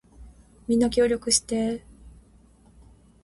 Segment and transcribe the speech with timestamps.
[0.67, 1.83] みんな協力してー